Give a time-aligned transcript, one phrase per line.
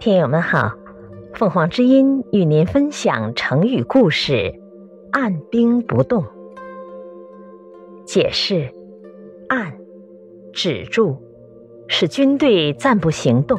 [0.00, 0.74] 听友们好，
[1.34, 4.54] 凤凰之音与您分享成语故事
[5.10, 6.24] “按兵不动”。
[8.06, 8.72] 解释：
[9.48, 9.76] 按，
[10.52, 11.16] 止住，
[11.88, 13.58] 使军队暂不行动。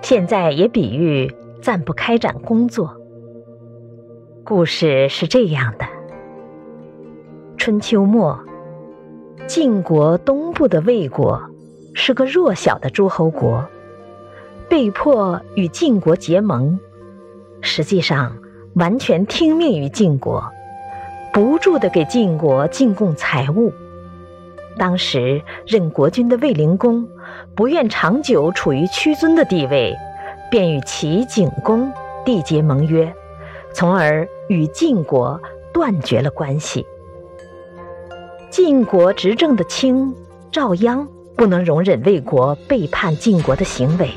[0.00, 2.96] 现在也比喻暂不开展工作。
[4.44, 5.84] 故事是这样的：
[7.56, 8.38] 春秋末，
[9.48, 11.42] 晋国东部的魏国
[11.94, 13.64] 是个弱小的诸侯国。
[14.72, 16.80] 被迫与晋国结盟，
[17.60, 18.34] 实际上
[18.74, 20.42] 完全听命于晋国，
[21.30, 23.70] 不住地给晋国进贡财物。
[24.78, 27.06] 当时任国君的卫灵公
[27.54, 29.94] 不愿长久处于屈尊的地位，
[30.50, 31.92] 便与齐景公
[32.24, 33.14] 缔结盟约，
[33.74, 35.38] 从而与晋国
[35.74, 36.86] 断绝了关系。
[38.48, 40.14] 晋国执政的卿
[40.50, 44.08] 赵鞅不能容忍魏国背叛晋国的行为。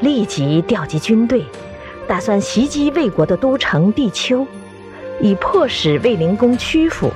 [0.00, 1.44] 立即调集军队，
[2.06, 4.46] 打算袭击魏国的都城地丘，
[5.20, 7.10] 以迫使卫灵公屈服。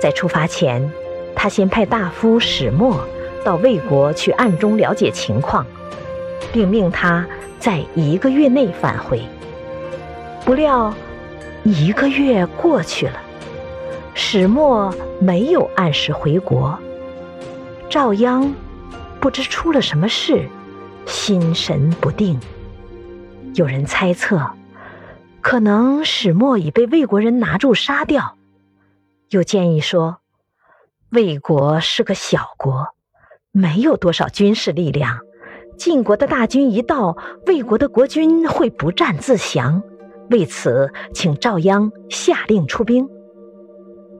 [0.00, 0.90] 在出发前，
[1.34, 3.06] 他先派大夫史墨
[3.44, 5.66] 到魏国去暗中了解情况，
[6.52, 7.26] 并命他
[7.58, 9.20] 在一个月内返回。
[10.44, 10.92] 不料，
[11.64, 13.20] 一个月过去了，
[14.14, 16.78] 史墨没有按时回国。
[17.88, 18.50] 赵鞅
[19.20, 20.48] 不知出了什么事。
[21.06, 22.40] 心神不定，
[23.54, 24.50] 有人猜测，
[25.40, 28.36] 可能始末已被魏国人拿住杀掉。
[29.30, 30.18] 又建议说，
[31.10, 32.88] 魏国是个小国，
[33.52, 35.18] 没有多少军事力量，
[35.76, 39.82] 晋国的大军一到，魏国的国君会不战自降。
[40.30, 43.08] 为此，请赵鞅下令出兵。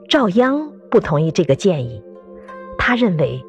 [0.08, 2.02] 赵鞅不同意这个建议，
[2.76, 3.42] 他认为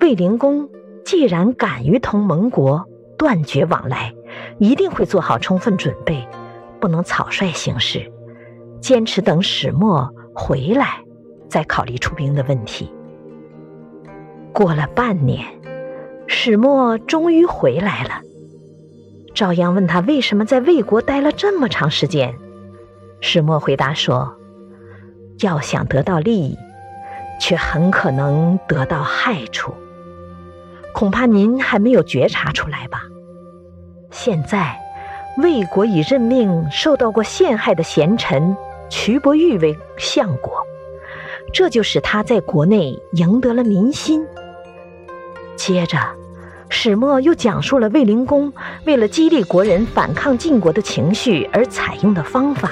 [0.00, 0.68] 魏灵公。
[1.04, 2.86] 既然敢于同盟国
[3.18, 4.14] 断绝往来，
[4.58, 6.26] 一定会做好充分准备，
[6.80, 8.10] 不能草率行事，
[8.80, 11.00] 坚持等始末回来
[11.48, 12.92] 再考虑出兵的问题。
[14.52, 15.46] 过了半年，
[16.26, 18.20] 始末终于回来了。
[19.34, 22.34] 赵鞅问他为什么在魏国待了这么长时间，
[23.20, 24.34] 始末回答说
[25.40, 26.56] ：“要想得到利益，
[27.40, 29.72] 却很可能得到害处。”
[31.02, 33.02] 恐怕您还没有觉察出来吧？
[34.12, 34.78] 现在，
[35.38, 38.56] 魏国已任命受到过陷害的贤臣
[38.88, 40.52] 瞿伯玉为相国，
[41.52, 44.24] 这就使他在国内赢得了民心。
[45.56, 45.98] 接着，
[46.68, 48.52] 始末又讲述了卫灵公
[48.86, 52.70] 为了激励国人反抗晋国的情绪而采用的方法。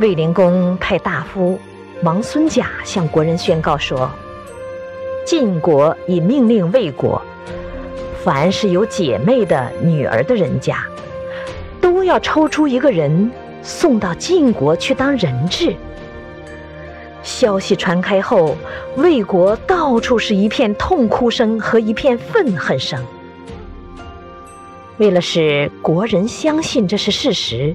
[0.00, 1.58] 卫灵公派大夫
[2.02, 4.10] 王孙贾向国人宣告说。
[5.24, 7.20] 晋国已命令魏国，
[8.22, 10.84] 凡是有姐妹的女儿的人家，
[11.80, 13.30] 都要抽出一个人
[13.62, 15.74] 送到晋国去当人质。
[17.22, 18.54] 消息传开后，
[18.96, 23.02] 魏国到处是一片痛哭声和一片愤恨声。
[24.98, 27.74] 为了使国人相信这是事实，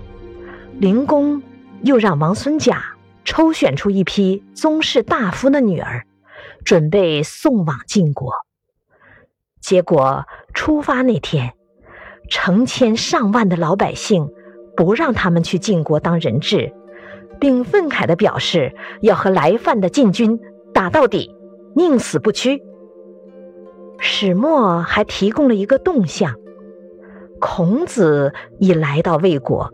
[0.77, 1.41] 灵公
[1.81, 2.81] 又让王孙贾
[3.25, 6.05] 抽选出一批宗室大夫的女儿。
[6.69, 8.31] 准备送往晋国，
[9.59, 11.55] 结果出发那天，
[12.29, 14.29] 成千上万的老百姓
[14.77, 16.71] 不让他们去晋国当人质，
[17.39, 20.39] 并愤慨地表示要和来犯的晋军
[20.71, 21.35] 打到底，
[21.75, 22.61] 宁死不屈。
[23.97, 26.35] 始末还提供了一个动向：
[27.39, 29.73] 孔子已来到魏国，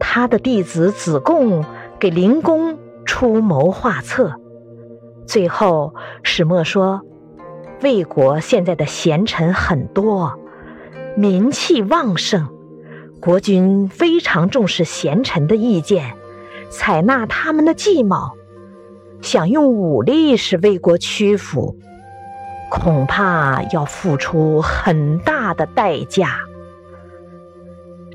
[0.00, 1.64] 他的弟子子贡
[2.00, 4.40] 给灵公出谋划策。
[5.26, 5.92] 最后，
[6.22, 7.02] 始末说
[7.82, 10.38] ：“魏国现在的贤臣很多，
[11.16, 12.48] 民气旺盛，
[13.20, 16.14] 国君非常重视贤臣的意见，
[16.70, 18.30] 采纳他们的计谋，
[19.20, 21.76] 想用武力使魏国屈服，
[22.70, 26.38] 恐怕要付出很大的代价。”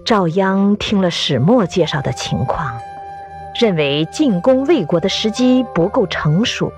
[0.05, 2.79] 赵鞅听了始末介绍的情况，
[3.59, 6.71] 认为进攻魏国的时机不够成熟。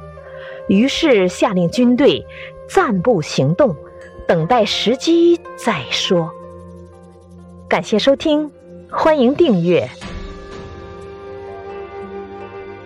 [0.68, 2.26] 于是下令军队
[2.70, 3.76] 暂不行动，
[4.28, 6.32] 等待时机再说。
[7.68, 8.52] 感谢收听，
[8.90, 9.90] 欢迎订阅。